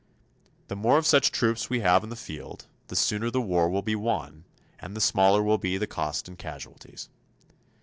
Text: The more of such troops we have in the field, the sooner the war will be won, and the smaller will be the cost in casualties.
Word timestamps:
The 0.67 0.75
more 0.75 0.97
of 0.97 1.05
such 1.05 1.31
troops 1.31 1.69
we 1.69 1.81
have 1.81 2.03
in 2.03 2.09
the 2.09 2.15
field, 2.15 2.65
the 2.87 2.95
sooner 2.95 3.29
the 3.29 3.39
war 3.39 3.69
will 3.69 3.83
be 3.83 3.95
won, 3.95 4.45
and 4.79 4.95
the 4.95 4.99
smaller 4.99 5.43
will 5.43 5.59
be 5.59 5.77
the 5.77 5.85
cost 5.85 6.27
in 6.27 6.37
casualties. 6.37 7.07